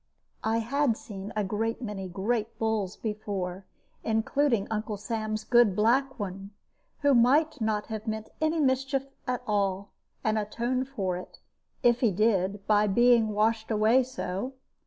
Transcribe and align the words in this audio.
I 0.43 0.57
had 0.57 0.97
seen 0.97 1.31
a 1.35 1.43
great 1.43 1.79
many 1.79 2.07
great 2.07 2.57
bulls 2.57 2.95
before, 2.97 3.65
including 4.03 4.67
Uncle 4.71 4.97
Sam's 4.97 5.43
good 5.43 5.75
black 5.75 6.19
one, 6.19 6.49
who 7.01 7.13
might 7.13 7.61
not 7.61 7.85
have 7.85 8.07
meant 8.07 8.29
any 8.41 8.59
mischief 8.59 9.05
at 9.27 9.43
all, 9.45 9.91
and 10.23 10.39
atoned 10.39 10.87
for 10.87 11.17
it 11.17 11.37
if 11.83 11.99
he 11.99 12.09
did 12.09 12.65
by 12.65 12.87
being 12.87 13.27
washed 13.27 13.69
away 13.69 14.01
so. 14.01 14.53